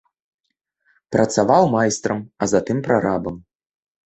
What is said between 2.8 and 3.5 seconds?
прарабам.